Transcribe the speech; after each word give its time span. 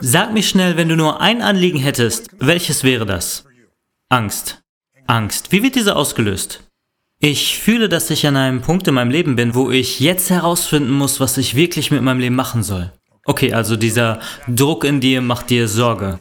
Sag 0.00 0.32
mir 0.32 0.42
schnell, 0.42 0.76
wenn 0.76 0.88
du 0.88 0.96
nur 0.96 1.20
ein 1.20 1.42
Anliegen 1.42 1.78
hättest, 1.78 2.30
welches 2.38 2.84
wäre 2.84 3.06
das? 3.06 3.44
Angst. 4.08 4.62
Angst. 5.06 5.52
Wie 5.52 5.62
wird 5.62 5.74
diese 5.74 5.96
ausgelöst? 5.96 6.64
Ich 7.18 7.58
fühle, 7.58 7.88
dass 7.88 8.10
ich 8.10 8.26
an 8.26 8.36
einem 8.36 8.62
Punkt 8.62 8.88
in 8.88 8.94
meinem 8.94 9.10
Leben 9.10 9.36
bin, 9.36 9.54
wo 9.54 9.70
ich 9.70 10.00
jetzt 10.00 10.30
herausfinden 10.30 10.90
muss, 10.90 11.20
was 11.20 11.38
ich 11.38 11.54
wirklich 11.54 11.90
mit 11.90 12.02
meinem 12.02 12.18
Leben 12.18 12.34
machen 12.34 12.62
soll. 12.62 12.92
Okay, 13.24 13.52
also 13.52 13.76
dieser 13.76 14.20
Druck 14.48 14.84
in 14.84 15.00
dir 15.00 15.20
macht 15.20 15.50
dir 15.50 15.68
Sorge. 15.68 16.18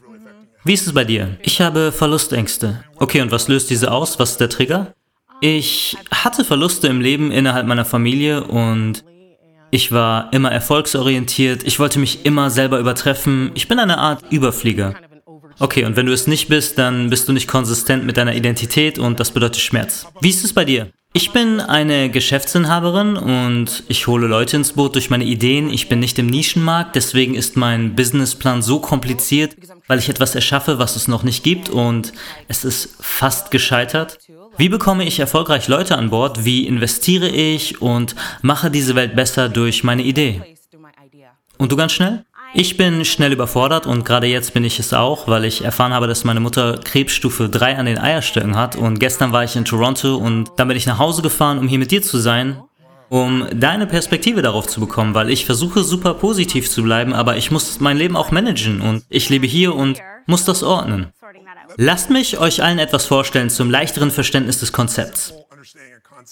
Wie 0.64 0.74
ist 0.74 0.86
es 0.86 0.94
bei 0.94 1.04
dir? 1.04 1.38
Ich 1.42 1.60
habe 1.60 1.92
Verlustängste. 1.92 2.84
Okay, 2.98 3.22
und 3.22 3.32
was 3.32 3.48
löst 3.48 3.72
diese 3.72 3.92
aus? 3.92 4.20
Was 4.20 4.32
ist 4.32 4.40
der 4.42 4.50
Trigger? 4.50 4.94
Ich 5.40 5.98
hatte 6.12 6.46
Verluste 6.46 6.88
im 6.88 7.02
Leben 7.02 7.32
innerhalb 7.32 7.66
meiner 7.66 7.86
Familie 7.86 8.44
und 8.44 9.04
ich 9.72 9.92
war 9.92 10.32
immer 10.34 10.52
erfolgsorientiert. 10.52 11.64
Ich 11.64 11.80
wollte 11.80 11.98
mich 11.98 12.26
immer 12.26 12.50
selber 12.50 12.80
übertreffen. 12.80 13.52
Ich 13.56 13.68
bin 13.68 13.80
eine 13.80 13.98
Art 13.98 14.24
Überflieger. 14.30 14.96
Okay, 15.60 15.86
und 15.86 15.96
wenn 15.96 16.06
du 16.06 16.14
es 16.14 16.28
nicht 16.28 16.50
bist, 16.50 16.78
dann 16.78 17.10
bist 17.10 17.28
du 17.28 17.34
nicht 17.34 17.48
konsistent 17.48 18.06
mit 18.06 18.18
deiner 18.18 18.36
Identität 18.36 19.00
und 19.00 19.20
das 19.20 19.32
bedeutet 19.32 19.62
Schmerz. 19.62 20.08
Wie 20.20 20.30
ist 20.30 20.44
es 20.44 20.54
bei 20.54 20.66
dir? 20.66 20.92
Ich 21.14 21.32
bin 21.32 21.60
eine 21.60 22.10
Geschäftsinhaberin 22.10 23.18
und 23.18 23.84
ich 23.90 24.08
hole 24.08 24.28
Leute 24.28 24.56
ins 24.56 24.74
Boot 24.74 24.96
durch 24.96 25.10
meine 25.10 25.26
Ideen. 25.26 25.70
Ich 25.70 25.90
bin 25.90 26.00
nicht 26.00 26.18
im 26.20 26.28
Nischenmarkt, 26.28 26.96
deswegen 26.96 27.36
ist 27.36 27.58
mein 27.58 27.96
Businessplan 27.96 28.62
so 28.62 28.80
kompliziert, 28.80 29.56
weil 29.88 30.00
ich 30.00 30.08
etwas 30.08 30.36
erschaffe, 30.36 30.80
was 30.80 30.96
es 30.96 31.10
noch 31.10 31.24
nicht 31.24 31.44
gibt 31.44 31.70
und 31.70 32.14
es 32.48 32.64
ist 32.64 32.96
fast 33.02 33.52
gescheitert. 33.52 34.20
Wie 34.58 34.70
bekomme 34.70 35.06
ich 35.06 35.20
erfolgreich 35.20 35.68
Leute 35.68 35.98
an 35.98 36.10
Bord? 36.10 36.46
Wie 36.46 36.68
investiere 36.68 37.30
ich 37.30 37.82
und 37.82 38.16
mache 38.42 38.70
diese 38.70 38.96
Welt 38.96 39.16
besser 39.16 39.50
durch 39.50 39.84
meine 39.84 40.04
Idee? 40.04 40.42
Und 41.58 41.72
du 41.72 41.76
ganz 41.76 41.94
schnell? 41.94 42.26
Ich 42.54 42.76
bin 42.76 43.06
schnell 43.06 43.32
überfordert 43.32 43.88
und 43.88 44.04
gerade 44.04 44.28
jetzt 44.28 44.54
bin 44.54 44.66
ich 44.66 44.78
es 44.78 44.94
auch, 44.94 45.28
weil 45.28 45.46
ich 45.46 45.64
erfahren 45.64 45.94
habe, 45.94 46.08
dass 46.08 46.26
meine 46.26 46.42
Mutter 46.42 46.80
Krebsstufe 46.84 47.48
3 47.48 47.78
an 47.78 47.86
den 47.86 47.98
Eierstöcken 47.98 48.58
hat 48.58 48.76
und 48.76 49.00
gestern 49.00 49.32
war 49.32 49.46
ich 49.46 49.56
in 49.56 49.64
Toronto 49.64 50.18
und 50.18 50.52
dann 50.58 50.68
bin 50.68 50.76
ich 50.76 50.86
nach 50.86 51.00
Hause 51.00 51.22
gefahren, 51.22 51.60
um 51.60 51.70
hier 51.70 51.80
mit 51.80 51.92
dir 51.92 52.02
zu 52.02 52.18
sein, 52.18 52.62
um 53.08 53.46
deine 53.54 53.88
Perspektive 53.88 54.42
darauf 54.42 54.68
zu 54.68 54.82
bekommen, 54.82 55.14
weil 55.14 55.30
ich 55.30 55.46
versuche 55.46 55.84
super 55.84 56.14
positiv 56.14 56.70
zu 56.70 56.84
bleiben, 56.84 57.14
aber 57.14 57.38
ich 57.38 57.52
muss 57.52 57.80
mein 57.80 57.98
Leben 57.98 58.18
auch 58.18 58.32
managen 58.32 58.82
und 58.82 59.06
ich 59.08 59.30
lebe 59.30 59.48
hier 59.48 59.74
und 59.74 60.02
muss 60.26 60.44
das 60.44 60.62
ordnen. 60.62 61.14
Lasst 61.78 62.10
mich 62.10 62.40
euch 62.40 62.64
allen 62.64 62.80
etwas 62.80 63.06
vorstellen 63.06 63.50
zum 63.50 63.70
leichteren 63.70 64.12
Verständnis 64.12 64.60
des 64.60 64.72
Konzepts. 64.72 65.34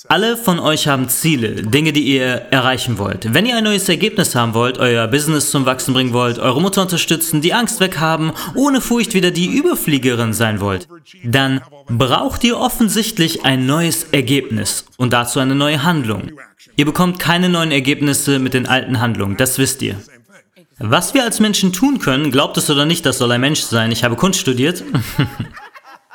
Alle 0.08 0.38
von 0.38 0.59
euch 0.59 0.88
haben 0.88 1.09
Ziele, 1.09 1.64
Dinge, 1.64 1.92
die 1.94 2.04
ihr 2.04 2.26
erreichen 2.52 2.98
wollt. 3.00 3.34
Wenn 3.34 3.45
ihr 3.45 3.58
ein 3.58 3.64
neues 3.64 3.90
Ergebnis 3.90 4.36
haben 4.36 4.54
wollt, 4.54 4.78
euer 4.78 5.08
Business 5.08 5.50
zum 5.50 5.66
Wachsen 5.66 5.94
bringen 5.94 6.14
wollt, 6.14 6.40
eure 6.40 6.62
Mutter 6.62 6.84
unterstützen, 6.84 7.42
die 7.42 7.54
Angst 7.54 7.80
weghaben, 7.80 8.32
ohne 8.56 8.82
Furcht 8.82 9.14
wieder 9.14 9.32
die 9.32 9.48
Überfliegerin 9.48 10.34
sein 10.34 10.60
wollt, 10.60 10.88
dann 11.23 11.62
braucht 11.88 12.44
ihr 12.44 12.58
offensichtlich 12.58 13.45
ein 13.45 13.66
neues 13.66 14.06
Ergebnis 14.12 14.86
und 14.98 15.12
dazu 15.12 15.40
eine 15.40 15.56
neue 15.56 15.84
Handlung. 15.84 16.32
Ihr 16.76 16.86
bekommt 16.86 17.20
keine 17.20 17.50
neuen 17.50 17.72
Ergebnisse 17.72 18.40
mit 18.40 18.54
den 18.54 18.67
alten 18.67 19.00
Handlungen, 19.00 19.38
das 19.38 19.58
wisst 19.58 19.82
ihr. 19.82 19.95
Was 20.80 21.14
wir 21.14 21.24
als 21.24 21.40
Menschen 21.40 21.74
tun 21.74 22.00
können, 22.00 22.32
glaubt 22.32 22.58
es 22.58 22.70
oder 22.70 22.86
nicht, 22.86 23.06
das 23.06 23.18
soll 23.18 23.32
ein 23.32 23.42
Mensch 23.42 23.62
sein. 23.62 23.92
Ich 23.92 24.04
habe 24.04 24.16
Kunst 24.16 24.40
studiert. 24.40 24.84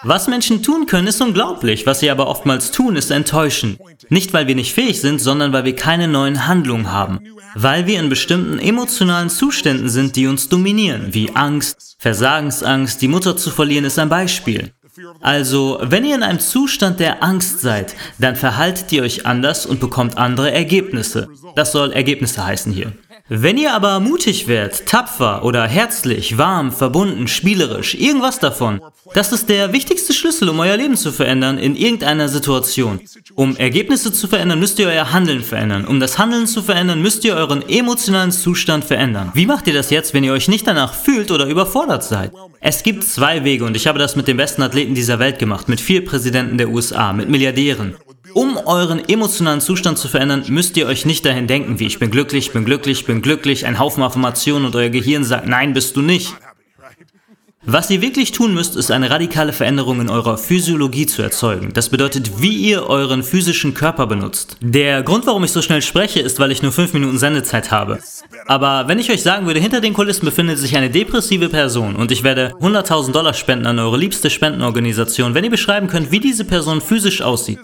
Was 0.06 0.28
Menschen 0.28 0.62
tun 0.62 0.84
können, 0.84 1.06
ist 1.06 1.22
unglaublich. 1.22 1.86
Was 1.86 2.00
sie 2.00 2.10
aber 2.10 2.28
oftmals 2.28 2.70
tun, 2.70 2.94
ist 2.94 3.10
enttäuschen. 3.10 3.78
Nicht, 4.10 4.34
weil 4.34 4.46
wir 4.46 4.54
nicht 4.54 4.74
fähig 4.74 5.00
sind, 5.00 5.18
sondern 5.18 5.54
weil 5.54 5.64
wir 5.64 5.74
keine 5.74 6.08
neuen 6.08 6.46
Handlungen 6.46 6.92
haben. 6.92 7.20
Weil 7.54 7.86
wir 7.86 7.98
in 7.98 8.10
bestimmten 8.10 8.58
emotionalen 8.58 9.30
Zuständen 9.30 9.88
sind, 9.88 10.16
die 10.16 10.26
uns 10.26 10.50
dominieren, 10.50 11.14
wie 11.14 11.34
Angst, 11.34 11.96
Versagensangst, 11.98 13.00
die 13.00 13.08
Mutter 13.08 13.34
zu 13.36 13.50
verlieren 13.50 13.86
ist 13.86 13.98
ein 13.98 14.10
Beispiel. 14.10 14.72
Also, 15.20 15.78
wenn 15.82 16.04
ihr 16.04 16.14
in 16.14 16.22
einem 16.22 16.38
Zustand 16.38 17.00
der 17.00 17.22
Angst 17.22 17.60
seid, 17.60 17.94
dann 18.18 18.36
verhaltet 18.36 18.92
ihr 18.92 19.02
euch 19.02 19.26
anders 19.26 19.64
und 19.64 19.80
bekommt 19.80 20.18
andere 20.18 20.52
Ergebnisse. 20.52 21.28
Das 21.56 21.72
soll 21.72 21.92
Ergebnisse 21.92 22.44
heißen 22.44 22.72
hier. 22.72 22.92
Wenn 23.30 23.56
ihr 23.56 23.72
aber 23.72 24.00
mutig 24.00 24.48
werdet, 24.48 24.84
tapfer 24.84 25.46
oder 25.46 25.66
herzlich, 25.66 26.36
warm, 26.36 26.70
verbunden, 26.70 27.26
spielerisch, 27.26 27.94
irgendwas 27.94 28.38
davon, 28.38 28.82
das 29.14 29.32
ist 29.32 29.48
der 29.48 29.72
wichtigste 29.72 30.12
Schlüssel, 30.12 30.50
um 30.50 30.60
euer 30.60 30.76
Leben 30.76 30.94
zu 30.94 31.10
verändern 31.10 31.56
in 31.56 31.74
irgendeiner 31.74 32.28
Situation. 32.28 33.00
Um 33.34 33.56
Ergebnisse 33.56 34.12
zu 34.12 34.28
verändern, 34.28 34.60
müsst 34.60 34.78
ihr 34.78 34.88
euer 34.88 35.10
Handeln 35.10 35.42
verändern. 35.42 35.86
Um 35.86 36.00
das 36.00 36.18
Handeln 36.18 36.46
zu 36.46 36.62
verändern, 36.62 37.00
müsst 37.00 37.24
ihr 37.24 37.34
euren 37.34 37.66
emotionalen 37.66 38.30
Zustand 38.30 38.84
verändern. 38.84 39.30
Wie 39.32 39.46
macht 39.46 39.66
ihr 39.68 39.74
das 39.74 39.88
jetzt, 39.88 40.12
wenn 40.12 40.24
ihr 40.24 40.32
euch 40.34 40.48
nicht 40.48 40.66
danach 40.66 40.92
fühlt 40.92 41.30
oder 41.30 41.46
überfordert 41.46 42.04
seid? 42.04 42.30
Es 42.60 42.82
gibt 42.82 43.04
zwei 43.04 43.42
Wege 43.42 43.64
und 43.64 43.74
ich 43.74 43.86
habe 43.86 43.98
das 43.98 44.16
mit 44.16 44.28
den 44.28 44.36
besten 44.36 44.60
Athleten 44.60 44.94
dieser 44.94 45.18
Welt 45.18 45.38
gemacht, 45.38 45.70
mit 45.70 45.80
vier 45.80 46.04
Präsidenten 46.04 46.58
der 46.58 46.68
USA, 46.68 47.14
mit 47.14 47.30
Milliardären. 47.30 47.96
Um 48.34 48.56
euren 48.56 49.08
emotionalen 49.08 49.60
Zustand 49.60 49.96
zu 49.96 50.08
verändern, 50.08 50.44
müsst 50.48 50.76
ihr 50.76 50.86
euch 50.86 51.06
nicht 51.06 51.24
dahin 51.24 51.46
denken, 51.46 51.78
wie 51.78 51.86
ich 51.86 52.00
bin 52.00 52.10
glücklich, 52.10 52.52
bin 52.52 52.64
glücklich, 52.64 53.06
bin 53.06 53.22
glücklich, 53.22 53.64
ein 53.64 53.78
Haufen 53.78 54.02
Affirmationen 54.02 54.66
und 54.66 54.74
euer 54.74 54.88
Gehirn 54.88 55.22
sagt, 55.22 55.46
nein, 55.46 55.72
bist 55.72 55.94
du 55.94 56.02
nicht. 56.02 56.34
Was 57.66 57.88
ihr 57.88 58.02
wirklich 58.02 58.32
tun 58.32 58.52
müsst, 58.52 58.76
ist 58.76 58.90
eine 58.90 59.08
radikale 59.08 59.54
Veränderung 59.54 60.00
in 60.00 60.10
eurer 60.10 60.36
Physiologie 60.36 61.06
zu 61.06 61.22
erzeugen. 61.22 61.72
Das 61.72 61.88
bedeutet, 61.88 62.42
wie 62.42 62.54
ihr 62.56 62.86
euren 62.88 63.22
physischen 63.22 63.72
Körper 63.72 64.06
benutzt. 64.06 64.58
Der 64.60 65.02
Grund, 65.02 65.26
warum 65.26 65.44
ich 65.44 65.52
so 65.52 65.62
schnell 65.62 65.80
spreche, 65.80 66.20
ist, 66.20 66.38
weil 66.40 66.50
ich 66.50 66.60
nur 66.60 66.72
5 66.72 66.92
Minuten 66.92 67.16
Sendezeit 67.16 67.70
habe. 67.70 68.00
Aber 68.46 68.88
wenn 68.88 68.98
ich 68.98 69.10
euch 69.10 69.22
sagen 69.22 69.46
würde, 69.46 69.60
hinter 69.60 69.80
den 69.80 69.94
Kulissen 69.94 70.26
befindet 70.26 70.58
sich 70.58 70.76
eine 70.76 70.90
depressive 70.90 71.48
Person 71.48 71.96
und 71.96 72.10
ich 72.10 72.22
werde 72.22 72.52
100.000 72.60 73.12
Dollar 73.12 73.32
spenden 73.32 73.66
an 73.66 73.78
eure 73.78 73.96
liebste 73.96 74.28
Spendenorganisation, 74.28 75.34
wenn 75.34 75.44
ihr 75.44 75.50
beschreiben 75.50 75.86
könnt, 75.86 76.10
wie 76.10 76.20
diese 76.20 76.44
Person 76.44 76.82
physisch 76.82 77.22
aussieht, 77.22 77.60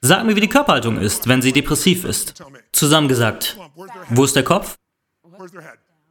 Sag 0.00 0.24
mir, 0.24 0.36
wie 0.36 0.40
die 0.40 0.48
Körperhaltung 0.48 0.98
ist, 0.98 1.26
wenn 1.28 1.42
sie 1.42 1.52
depressiv 1.52 2.04
ist. 2.04 2.34
Zusammengesagt, 2.72 3.56
wo 4.10 4.24
ist 4.24 4.36
der 4.36 4.44
Kopf? 4.44 4.76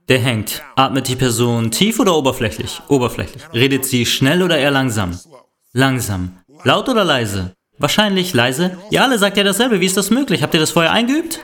Der 0.10 0.20
hängt. 0.20 0.62
Atmet 0.76 1.08
die 1.08 1.16
Person 1.16 1.72
tief 1.72 2.00
oder 2.00 2.16
oberflächlich? 2.16 2.82
Oberflächlich. 2.90 3.44
Redet 3.54 3.86
sie 3.86 4.06
schnell 4.06 4.44
oder 4.44 4.58
eher 4.58 4.72
langsam? 4.72 5.18
Langsam. 5.74 6.38
Laut 6.64 6.90
oder 6.90 7.06
leise? 7.06 7.54
Wahrscheinlich 7.78 8.34
leise. 8.34 8.78
Ihr 8.90 9.04
alle 9.04 9.18
sagt 9.20 9.38
ja 9.38 9.44
dasselbe. 9.44 9.80
Wie 9.80 9.86
ist 9.86 9.98
das 9.98 10.10
möglich? 10.10 10.44
Habt 10.44 10.54
ihr 10.54 10.60
das 10.60 10.72
vorher 10.72 10.92
eingeübt? 10.92 11.40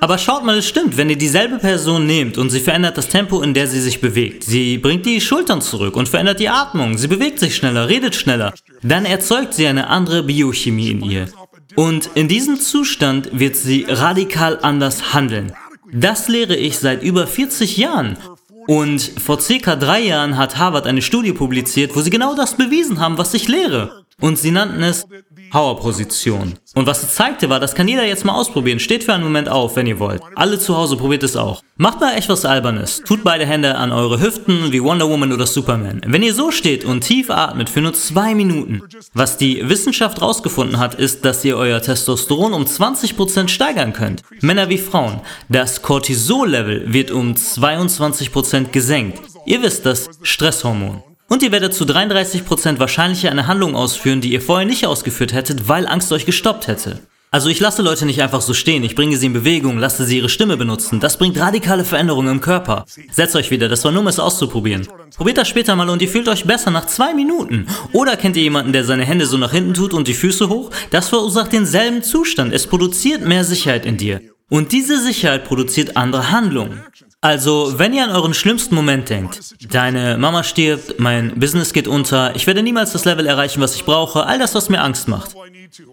Aber 0.00 0.18
schaut 0.18 0.44
mal, 0.44 0.58
es 0.58 0.68
stimmt, 0.68 0.96
wenn 0.96 1.10
ihr 1.10 1.16
dieselbe 1.16 1.58
Person 1.58 2.06
nehmt 2.06 2.38
und 2.38 2.50
sie 2.50 2.60
verändert 2.60 2.96
das 2.96 3.08
Tempo, 3.08 3.42
in 3.42 3.54
der 3.54 3.66
sie 3.66 3.80
sich 3.80 4.00
bewegt, 4.00 4.44
sie 4.44 4.78
bringt 4.78 5.06
die 5.06 5.20
Schultern 5.20 5.60
zurück 5.60 5.96
und 5.96 6.08
verändert 6.08 6.40
die 6.40 6.48
Atmung, 6.48 6.98
sie 6.98 7.08
bewegt 7.08 7.38
sich 7.38 7.56
schneller, 7.56 7.88
redet 7.88 8.14
schneller, 8.14 8.52
dann 8.82 9.04
erzeugt 9.04 9.54
sie 9.54 9.66
eine 9.66 9.88
andere 9.88 10.22
Biochemie 10.22 10.90
in 10.90 11.02
ihr. 11.02 11.28
Und 11.74 12.10
in 12.14 12.28
diesem 12.28 12.60
Zustand 12.60 13.30
wird 13.32 13.56
sie 13.56 13.86
radikal 13.88 14.58
anders 14.62 15.14
handeln. 15.14 15.52
Das 15.92 16.28
lehre 16.28 16.56
ich 16.56 16.78
seit 16.78 17.02
über 17.02 17.26
40 17.26 17.76
Jahren. 17.76 18.18
Und 18.66 19.00
vor 19.00 19.40
circa 19.40 19.74
drei 19.76 20.00
Jahren 20.00 20.36
hat 20.36 20.56
Harvard 20.56 20.86
eine 20.86 21.02
Studie 21.02 21.32
publiziert, 21.32 21.96
wo 21.96 22.00
sie 22.00 22.10
genau 22.10 22.34
das 22.34 22.56
bewiesen 22.56 23.00
haben, 23.00 23.18
was 23.18 23.34
ich 23.34 23.48
lehre. 23.48 24.04
Und 24.20 24.38
sie 24.38 24.52
nannten 24.52 24.82
es 24.82 25.04
Power-Position. 25.52 26.54
Und 26.74 26.86
was 26.86 27.02
es 27.02 27.14
zeigte 27.14 27.50
war, 27.50 27.60
das 27.60 27.74
kann 27.74 27.86
jeder 27.86 28.06
jetzt 28.06 28.24
mal 28.24 28.34
ausprobieren. 28.34 28.78
Steht 28.78 29.04
für 29.04 29.12
einen 29.12 29.22
Moment 29.22 29.50
auf, 29.50 29.76
wenn 29.76 29.86
ihr 29.86 29.98
wollt. 29.98 30.22
Alle 30.34 30.58
zu 30.58 30.74
Hause 30.74 30.96
probiert 30.96 31.22
es 31.22 31.36
auch. 31.36 31.62
Macht 31.76 32.00
mal 32.00 32.14
echt 32.14 32.30
was 32.30 32.46
Albernes. 32.46 33.02
Tut 33.04 33.22
beide 33.22 33.44
Hände 33.44 33.74
an 33.76 33.92
eure 33.92 34.18
Hüften 34.18 34.72
wie 34.72 34.82
Wonder 34.82 35.10
Woman 35.10 35.30
oder 35.30 35.46
Superman. 35.46 36.00
Wenn 36.06 36.22
ihr 36.22 36.32
so 36.32 36.50
steht 36.50 36.86
und 36.86 37.02
tief 37.02 37.28
atmet 37.28 37.68
für 37.68 37.82
nur 37.82 37.92
zwei 37.92 38.34
Minuten, 38.34 38.82
was 39.12 39.36
die 39.36 39.68
Wissenschaft 39.68 40.22
rausgefunden 40.22 40.78
hat, 40.78 40.94
ist, 40.94 41.24
dass 41.26 41.44
ihr 41.44 41.58
euer 41.58 41.82
Testosteron 41.82 42.54
um 42.54 42.64
20% 42.64 43.48
steigern 43.48 43.92
könnt. 43.92 44.22
Männer 44.40 44.70
wie 44.70 44.78
Frauen. 44.78 45.20
Das 45.50 45.82
Cortisol-Level 45.82 46.94
wird 46.94 47.10
um 47.10 47.34
22% 47.34 48.70
gesenkt. 48.70 49.20
Ihr 49.44 49.60
wisst 49.60 49.84
das 49.84 50.08
Stresshormon. 50.22 51.02
Und 51.32 51.42
ihr 51.42 51.50
werdet 51.50 51.72
zu 51.72 51.84
33% 51.84 52.78
wahrscheinlicher 52.78 53.30
eine 53.30 53.46
Handlung 53.46 53.74
ausführen, 53.74 54.20
die 54.20 54.34
ihr 54.34 54.42
vorher 54.42 54.66
nicht 54.66 54.86
ausgeführt 54.86 55.32
hättet, 55.32 55.66
weil 55.66 55.86
Angst 55.86 56.12
euch 56.12 56.26
gestoppt 56.26 56.66
hätte. 56.66 56.98
Also 57.30 57.48
ich 57.48 57.58
lasse 57.58 57.80
Leute 57.80 58.04
nicht 58.04 58.20
einfach 58.20 58.42
so 58.42 58.52
stehen, 58.52 58.84
ich 58.84 58.94
bringe 58.94 59.16
sie 59.16 59.24
in 59.24 59.32
Bewegung, 59.32 59.78
lasse 59.78 60.04
sie 60.04 60.18
ihre 60.18 60.28
Stimme 60.28 60.58
benutzen. 60.58 61.00
Das 61.00 61.16
bringt 61.16 61.40
radikale 61.40 61.86
Veränderungen 61.86 62.32
im 62.32 62.40
Körper. 62.42 62.84
Setzt 63.10 63.34
euch 63.34 63.50
wieder, 63.50 63.70
das 63.70 63.82
war 63.82 63.92
nur 63.92 64.02
um 64.02 64.08
es 64.08 64.20
auszuprobieren. 64.20 64.86
Probiert 65.16 65.38
das 65.38 65.48
später 65.48 65.74
mal 65.74 65.88
und 65.88 66.02
ihr 66.02 66.08
fühlt 66.08 66.28
euch 66.28 66.44
besser 66.44 66.70
nach 66.70 66.84
zwei 66.84 67.14
Minuten. 67.14 67.66
Oder 67.94 68.18
kennt 68.18 68.36
ihr 68.36 68.42
jemanden, 68.42 68.74
der 68.74 68.84
seine 68.84 69.06
Hände 69.06 69.24
so 69.24 69.38
nach 69.38 69.52
hinten 69.52 69.72
tut 69.72 69.94
und 69.94 70.08
die 70.08 70.12
Füße 70.12 70.50
hoch? 70.50 70.68
Das 70.90 71.08
verursacht 71.08 71.54
denselben 71.54 72.02
Zustand. 72.02 72.52
Es 72.52 72.66
produziert 72.66 73.26
mehr 73.26 73.44
Sicherheit 73.44 73.86
in 73.86 73.96
dir. 73.96 74.20
Und 74.50 74.72
diese 74.72 75.00
Sicherheit 75.00 75.44
produziert 75.44 75.96
andere 75.96 76.30
Handlungen. 76.30 76.82
Also, 77.24 77.78
wenn 77.78 77.92
ihr 77.94 78.02
an 78.02 78.10
euren 78.10 78.34
schlimmsten 78.34 78.74
Moment 78.74 79.08
denkt, 79.08 79.54
deine 79.72 80.18
Mama 80.18 80.42
stirbt, 80.42 80.98
mein 80.98 81.38
Business 81.38 81.72
geht 81.72 81.86
unter, 81.86 82.34
ich 82.34 82.48
werde 82.48 82.64
niemals 82.64 82.90
das 82.90 83.04
Level 83.04 83.26
erreichen, 83.26 83.60
was 83.60 83.76
ich 83.76 83.84
brauche, 83.84 84.26
all 84.26 84.40
das, 84.40 84.56
was 84.56 84.68
mir 84.68 84.80
Angst 84.80 85.06
macht. 85.06 85.36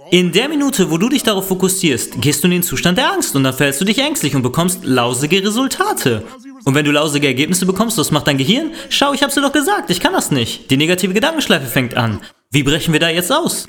In 0.10 0.32
der 0.32 0.50
Minute, 0.50 0.90
wo 0.90 0.98
du 0.98 1.08
dich 1.08 1.22
darauf 1.22 1.48
fokussierst, 1.48 2.20
gehst 2.20 2.44
du 2.44 2.48
in 2.48 2.54
den 2.54 2.64
Zustand 2.64 2.98
der 2.98 3.14
Angst 3.14 3.36
und 3.36 3.44
dann 3.44 3.54
fällst 3.54 3.80
du 3.80 3.86
dich 3.86 4.00
ängstlich 4.00 4.36
und 4.36 4.42
bekommst 4.42 4.84
lausige 4.84 5.44
Resultate. 5.44 6.24
Und 6.66 6.74
wenn 6.74 6.84
du 6.84 6.92
lausige 6.92 7.28
Ergebnisse 7.28 7.68
bekommst, 7.68 8.00
was 8.00 8.10
macht 8.10 8.26
dein 8.26 8.40
Gehirn? 8.40 8.72
Schau, 8.90 9.14
ich 9.14 9.22
hab's 9.22 9.36
dir 9.36 9.42
doch 9.42 9.54
gesagt, 9.54 9.92
ich 9.92 10.00
kann 10.00 10.14
das 10.14 10.32
nicht. 10.32 10.72
Die 10.72 10.78
negative 10.78 11.14
Gedankenschleife 11.14 11.68
fängt 11.68 11.96
an. 11.96 12.22
Wie 12.50 12.64
brechen 12.64 12.92
wir 12.92 13.00
da 13.00 13.10
jetzt 13.10 13.32
aus? 13.32 13.68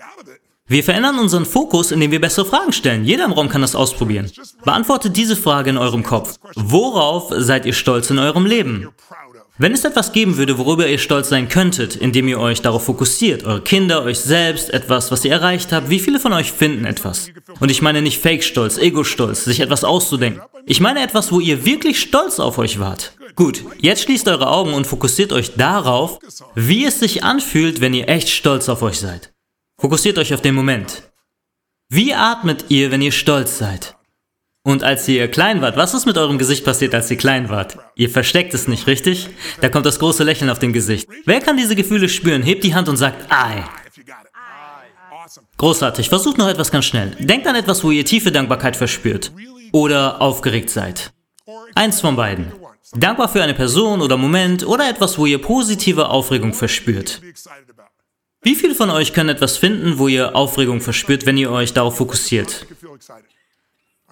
Wir 0.70 0.84
verändern 0.84 1.18
unseren 1.18 1.46
Fokus, 1.46 1.90
indem 1.90 2.12
wir 2.12 2.20
bessere 2.20 2.46
Fragen 2.46 2.72
stellen. 2.72 3.04
Jeder 3.04 3.24
im 3.24 3.32
Raum 3.32 3.48
kann 3.48 3.60
das 3.60 3.74
ausprobieren. 3.74 4.30
Beantwortet 4.64 5.16
diese 5.16 5.34
Frage 5.34 5.68
in 5.68 5.76
eurem 5.76 6.04
Kopf. 6.04 6.36
Worauf 6.54 7.32
seid 7.36 7.66
ihr 7.66 7.72
stolz 7.72 8.08
in 8.08 8.20
eurem 8.20 8.46
Leben? 8.46 8.88
Wenn 9.58 9.72
es 9.72 9.84
etwas 9.84 10.12
geben 10.12 10.36
würde, 10.36 10.58
worüber 10.58 10.86
ihr 10.86 10.98
stolz 10.98 11.28
sein 11.28 11.48
könntet, 11.48 11.96
indem 11.96 12.28
ihr 12.28 12.38
euch 12.38 12.62
darauf 12.62 12.84
fokussiert, 12.84 13.42
eure 13.42 13.62
Kinder, 13.62 14.04
euch 14.04 14.20
selbst, 14.20 14.72
etwas, 14.72 15.10
was 15.10 15.24
ihr 15.24 15.32
erreicht 15.32 15.72
habt, 15.72 15.90
wie 15.90 15.98
viele 15.98 16.20
von 16.20 16.32
euch 16.32 16.52
finden 16.52 16.84
etwas? 16.84 17.30
Und 17.58 17.72
ich 17.72 17.82
meine 17.82 18.00
nicht 18.00 18.22
Fake-Stolz, 18.22 18.78
Ego-Stolz, 18.78 19.46
sich 19.46 19.58
etwas 19.58 19.82
auszudenken. 19.82 20.40
Ich 20.66 20.78
meine 20.78 21.02
etwas, 21.02 21.32
wo 21.32 21.40
ihr 21.40 21.64
wirklich 21.64 22.00
stolz 22.00 22.38
auf 22.38 22.58
euch 22.58 22.78
wart. 22.78 23.14
Gut, 23.34 23.64
jetzt 23.80 24.02
schließt 24.04 24.28
eure 24.28 24.48
Augen 24.48 24.72
und 24.72 24.86
fokussiert 24.86 25.32
euch 25.32 25.56
darauf, 25.56 26.20
wie 26.54 26.84
es 26.84 27.00
sich 27.00 27.24
anfühlt, 27.24 27.80
wenn 27.80 27.92
ihr 27.92 28.08
echt 28.08 28.28
stolz 28.28 28.68
auf 28.68 28.82
euch 28.82 29.00
seid. 29.00 29.32
Fokussiert 29.80 30.18
euch 30.18 30.34
auf 30.34 30.42
den 30.42 30.54
Moment. 30.54 31.04
Wie 31.88 32.12
atmet 32.12 32.66
ihr, 32.68 32.90
wenn 32.90 33.00
ihr 33.00 33.12
stolz 33.12 33.56
seid? 33.56 33.96
Und 34.62 34.84
als 34.84 35.08
ihr 35.08 35.26
klein 35.28 35.62
wart, 35.62 35.78
was 35.78 35.94
ist 35.94 36.04
mit 36.04 36.18
eurem 36.18 36.36
Gesicht 36.36 36.66
passiert, 36.66 36.94
als 36.94 37.10
ihr 37.10 37.16
klein 37.16 37.48
wart? 37.48 37.78
Ihr 37.94 38.10
versteckt 38.10 38.52
es 38.52 38.68
nicht, 38.68 38.86
richtig? 38.86 39.30
Da 39.62 39.70
kommt 39.70 39.86
das 39.86 39.98
große 39.98 40.22
Lächeln 40.22 40.50
auf 40.50 40.58
dem 40.58 40.74
Gesicht. 40.74 41.08
Wer 41.24 41.40
kann 41.40 41.56
diese 41.56 41.74
Gefühle 41.74 42.10
spüren? 42.10 42.42
Hebt 42.42 42.62
die 42.62 42.74
Hand 42.74 42.90
und 42.90 42.98
sagt 42.98 43.32
Ei. 43.32 43.64
Großartig. 45.56 46.10
Versucht 46.10 46.36
noch 46.36 46.48
etwas 46.48 46.70
ganz 46.70 46.84
schnell. 46.84 47.16
Denkt 47.18 47.46
an 47.46 47.56
etwas, 47.56 47.82
wo 47.82 47.90
ihr 47.90 48.04
tiefe 48.04 48.30
Dankbarkeit 48.30 48.76
verspürt. 48.76 49.32
Oder 49.72 50.20
aufgeregt 50.20 50.68
seid. 50.68 51.14
Eins 51.74 52.02
von 52.02 52.16
beiden. 52.16 52.52
Dankbar 52.92 53.30
für 53.30 53.42
eine 53.42 53.54
Person 53.54 54.02
oder 54.02 54.18
Moment 54.18 54.66
oder 54.66 54.90
etwas, 54.90 55.16
wo 55.16 55.24
ihr 55.24 55.40
positive 55.40 56.10
Aufregung 56.10 56.52
verspürt. 56.52 57.22
Wie 58.42 58.54
viele 58.54 58.74
von 58.74 58.90
euch 58.90 59.12
können 59.12 59.28
etwas 59.28 59.58
finden, 59.58 59.98
wo 59.98 60.08
ihr 60.08 60.34
Aufregung 60.34 60.80
verspürt, 60.80 61.26
wenn 61.26 61.36
ihr 61.36 61.50
euch 61.50 61.74
darauf 61.74 61.96
fokussiert? 61.98 62.66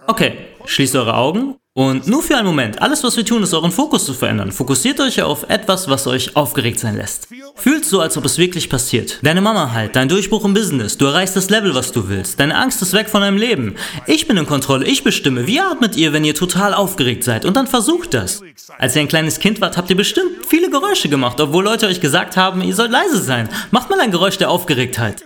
Okay, 0.06 0.48
schließt 0.66 0.96
eure 0.96 1.14
Augen 1.14 1.56
und 1.78 2.08
nur 2.08 2.24
für 2.24 2.36
einen 2.36 2.48
Moment, 2.48 2.82
alles 2.82 3.04
was 3.04 3.16
wir 3.16 3.24
tun, 3.24 3.44
ist 3.44 3.54
euren 3.54 3.70
Fokus 3.70 4.04
zu 4.04 4.12
verändern. 4.12 4.50
Fokussiert 4.50 4.98
euch 4.98 5.22
auf 5.22 5.48
etwas, 5.48 5.88
was 5.88 6.08
euch 6.08 6.34
aufgeregt 6.34 6.80
sein 6.80 6.96
lässt. 6.96 7.28
Fühlt 7.54 7.84
so, 7.84 8.00
als 8.00 8.16
ob 8.16 8.24
es 8.24 8.36
wirklich 8.36 8.68
passiert. 8.68 9.20
Deine 9.22 9.40
Mama 9.40 9.70
halt, 9.72 9.94
dein 9.94 10.08
Durchbruch 10.08 10.44
im 10.44 10.54
Business, 10.54 10.98
du 10.98 11.06
erreichst 11.06 11.36
das 11.36 11.50
Level, 11.50 11.76
was 11.76 11.92
du 11.92 12.08
willst. 12.08 12.40
Deine 12.40 12.56
Angst 12.56 12.82
ist 12.82 12.94
weg 12.94 13.08
von 13.08 13.20
deinem 13.20 13.36
Leben. 13.36 13.76
Ich 14.08 14.26
bin 14.26 14.36
in 14.36 14.44
Kontrolle, 14.44 14.86
ich 14.86 15.04
bestimme. 15.04 15.46
Wie 15.46 15.60
atmet 15.60 15.94
ihr, 15.94 16.12
wenn 16.12 16.24
ihr 16.24 16.34
total 16.34 16.74
aufgeregt 16.74 17.22
seid? 17.22 17.44
Und 17.44 17.56
dann 17.56 17.68
versucht 17.68 18.12
das. 18.12 18.42
Als 18.76 18.96
ihr 18.96 19.02
ein 19.02 19.06
kleines 19.06 19.38
Kind 19.38 19.60
wart, 19.60 19.76
habt 19.76 19.88
ihr 19.88 19.96
bestimmt 19.96 20.46
viele 20.48 20.70
Geräusche 20.70 21.08
gemacht, 21.08 21.40
obwohl 21.40 21.62
Leute 21.62 21.86
euch 21.86 22.00
gesagt 22.00 22.36
haben, 22.36 22.60
ihr 22.60 22.74
sollt 22.74 22.90
leise 22.90 23.22
sein. 23.22 23.48
Macht 23.70 23.88
mal 23.88 24.00
ein 24.00 24.10
Geräusch 24.10 24.36
der 24.36 24.50
Aufgeregtheit. 24.50 25.22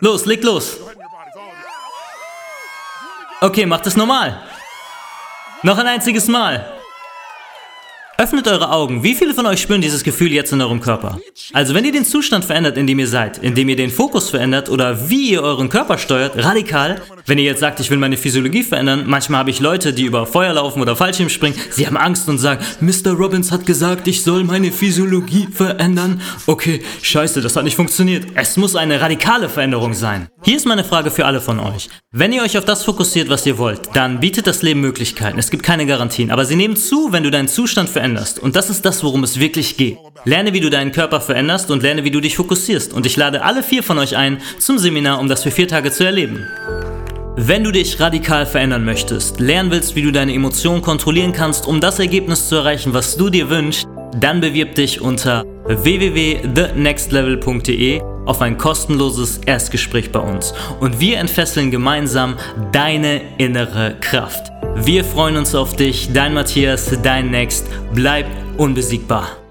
Los, 0.00 0.26
leg 0.26 0.44
los. 0.44 0.76
Okay, 3.40 3.64
macht 3.64 3.86
es 3.86 3.96
normal. 3.96 4.38
Noch 5.64 5.78
ein 5.78 5.86
einziges 5.86 6.26
Mal. 6.26 6.81
Öffnet 8.22 8.46
eure 8.46 8.70
Augen. 8.70 9.02
Wie 9.02 9.16
viele 9.16 9.34
von 9.34 9.46
euch 9.46 9.60
spüren 9.60 9.80
dieses 9.80 10.04
Gefühl 10.04 10.30
jetzt 10.30 10.52
in 10.52 10.60
eurem 10.60 10.78
Körper? 10.78 11.18
Also 11.52 11.74
wenn 11.74 11.84
ihr 11.84 11.90
den 11.90 12.04
Zustand 12.04 12.44
verändert, 12.44 12.76
in 12.76 12.86
dem 12.86 13.00
ihr 13.00 13.08
seid, 13.08 13.38
indem 13.38 13.68
ihr 13.68 13.74
den 13.74 13.90
Fokus 13.90 14.30
verändert 14.30 14.68
oder 14.68 15.10
wie 15.10 15.32
ihr 15.32 15.42
euren 15.42 15.68
Körper 15.68 15.98
steuert, 15.98 16.36
radikal, 16.36 17.02
wenn 17.26 17.38
ihr 17.38 17.44
jetzt 17.44 17.58
sagt, 17.58 17.80
ich 17.80 17.90
will 17.90 17.98
meine 17.98 18.16
Physiologie 18.16 18.62
verändern, 18.62 19.06
manchmal 19.06 19.40
habe 19.40 19.50
ich 19.50 19.58
Leute, 19.58 19.92
die 19.92 20.04
über 20.04 20.24
Feuer 20.24 20.52
laufen 20.52 20.80
oder 20.80 20.94
Fallschirm 20.94 21.30
springen, 21.30 21.56
sie 21.70 21.84
haben 21.84 21.96
Angst 21.96 22.28
und 22.28 22.38
sagen, 22.38 22.64
Mr. 22.80 23.10
Robbins 23.10 23.50
hat 23.50 23.66
gesagt, 23.66 24.06
ich 24.06 24.22
soll 24.22 24.44
meine 24.44 24.70
Physiologie 24.70 25.48
verändern. 25.52 26.20
Okay, 26.46 26.80
scheiße, 27.02 27.40
das 27.40 27.56
hat 27.56 27.64
nicht 27.64 27.74
funktioniert. 27.74 28.28
Es 28.36 28.56
muss 28.56 28.76
eine 28.76 29.00
radikale 29.00 29.48
Veränderung 29.48 29.94
sein. 29.94 30.28
Hier 30.42 30.56
ist 30.56 30.66
meine 30.66 30.84
Frage 30.84 31.10
für 31.10 31.26
alle 31.26 31.40
von 31.40 31.58
euch. 31.58 31.88
Wenn 32.12 32.32
ihr 32.32 32.42
euch 32.42 32.56
auf 32.56 32.64
das 32.64 32.84
fokussiert, 32.84 33.28
was 33.30 33.44
ihr 33.46 33.58
wollt, 33.58 33.80
dann 33.94 34.20
bietet 34.20 34.46
das 34.46 34.62
Leben 34.62 34.80
Möglichkeiten. 34.80 35.40
Es 35.40 35.50
gibt 35.50 35.64
keine 35.64 35.86
Garantien, 35.86 36.30
aber 36.30 36.44
sie 36.44 36.56
nehmen 36.56 36.76
zu, 36.76 37.10
wenn 37.10 37.24
du 37.24 37.30
deinen 37.32 37.48
Zustand 37.48 37.88
veränderst. 38.12 38.38
Und 38.38 38.56
das 38.56 38.70
ist 38.70 38.84
das, 38.84 39.02
worum 39.02 39.24
es 39.24 39.40
wirklich 39.40 39.76
geht. 39.76 39.98
Lerne, 40.24 40.52
wie 40.52 40.60
du 40.60 40.70
deinen 40.70 40.92
Körper 40.92 41.20
veränderst 41.20 41.68
und 41.70 41.82
lerne, 41.82 42.04
wie 42.04 42.10
du 42.10 42.20
dich 42.20 42.36
fokussierst. 42.36 42.92
Und 42.92 43.06
ich 43.06 43.16
lade 43.16 43.42
alle 43.42 43.62
vier 43.62 43.82
von 43.82 43.98
euch 43.98 44.14
ein 44.16 44.38
zum 44.58 44.78
Seminar, 44.78 45.18
um 45.20 45.28
das 45.28 45.42
für 45.42 45.50
vier 45.50 45.68
Tage 45.68 45.90
zu 45.90 46.04
erleben. 46.04 46.46
Wenn 47.36 47.64
du 47.64 47.72
dich 47.72 47.98
radikal 47.98 48.44
verändern 48.44 48.84
möchtest, 48.84 49.40
lernen 49.40 49.70
willst, 49.70 49.96
wie 49.96 50.02
du 50.02 50.12
deine 50.12 50.34
Emotionen 50.34 50.82
kontrollieren 50.82 51.32
kannst, 51.32 51.66
um 51.66 51.80
das 51.80 51.98
Ergebnis 51.98 52.48
zu 52.48 52.56
erreichen, 52.56 52.92
was 52.92 53.16
du 53.16 53.30
dir 53.30 53.48
wünschst, 53.48 53.86
dann 54.20 54.42
bewirb 54.42 54.74
dich 54.74 55.00
unter 55.00 55.46
www.thenextlevel.de 55.66 58.02
auf 58.26 58.42
ein 58.42 58.58
kostenloses 58.58 59.38
Erstgespräch 59.38 60.12
bei 60.12 60.20
uns 60.20 60.52
und 60.80 61.00
wir 61.00 61.16
entfesseln 61.18 61.70
gemeinsam 61.70 62.36
deine 62.70 63.22
innere 63.38 63.96
Kraft. 64.00 64.51
Wir 64.74 65.04
freuen 65.04 65.36
uns 65.36 65.54
auf 65.54 65.76
dich, 65.76 66.12
dein 66.12 66.34
Matthias, 66.34 66.90
dein 67.02 67.30
Next, 67.30 67.66
bleib 67.94 68.26
unbesiegbar. 68.56 69.41